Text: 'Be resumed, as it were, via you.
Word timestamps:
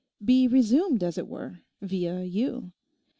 'Be 0.19 0.47
resumed, 0.47 1.03
as 1.03 1.19
it 1.19 1.27
were, 1.27 1.59
via 1.79 2.23
you. 2.23 2.71